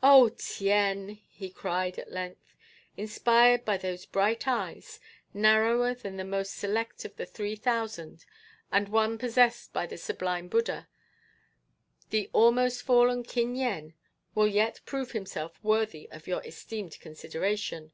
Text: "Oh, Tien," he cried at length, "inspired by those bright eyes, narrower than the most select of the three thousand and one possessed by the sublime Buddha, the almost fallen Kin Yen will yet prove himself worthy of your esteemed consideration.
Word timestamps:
"Oh, 0.00 0.28
Tien," 0.28 1.18
he 1.28 1.50
cried 1.50 1.98
at 1.98 2.12
length, 2.12 2.54
"inspired 2.96 3.64
by 3.64 3.76
those 3.76 4.06
bright 4.06 4.46
eyes, 4.46 5.00
narrower 5.34 5.92
than 5.92 6.16
the 6.16 6.24
most 6.24 6.52
select 6.54 7.04
of 7.04 7.16
the 7.16 7.26
three 7.26 7.56
thousand 7.56 8.24
and 8.70 8.88
one 8.88 9.18
possessed 9.18 9.72
by 9.72 9.86
the 9.86 9.98
sublime 9.98 10.46
Buddha, 10.46 10.86
the 12.10 12.30
almost 12.32 12.82
fallen 12.82 13.24
Kin 13.24 13.56
Yen 13.56 13.94
will 14.36 14.46
yet 14.46 14.80
prove 14.86 15.10
himself 15.10 15.58
worthy 15.64 16.08
of 16.12 16.28
your 16.28 16.46
esteemed 16.46 16.96
consideration. 17.00 17.90